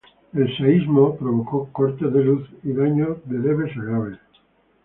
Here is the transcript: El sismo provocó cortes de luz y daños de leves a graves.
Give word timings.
El 0.33 0.47
sismo 0.57 1.15
provocó 1.15 1.69
cortes 1.71 2.11
de 2.11 2.23
luz 2.23 2.49
y 2.63 2.73
daños 2.73 3.19
de 3.25 3.37
leves 3.37 3.71
a 3.77 3.83
graves. 3.83 4.19